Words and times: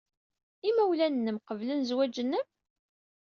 Imawlan-nnem 0.69 1.37
qeblen 1.47 1.81
zzwaj-nnem? 1.87 2.45